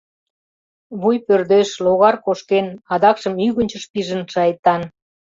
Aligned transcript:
—Вуй 1.01 1.17
пӧрдеш, 1.25 1.69
логар 1.85 2.15
кошкен, 2.25 2.67
адакшым 2.93 3.33
ӱгынчыш 3.47 3.83
пижын, 3.91 4.21
шайтан. 4.33 4.81